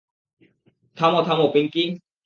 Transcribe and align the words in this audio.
থামো, 0.97 1.19
থামো, 1.23 1.45
পিঙ্কি। 1.53 1.83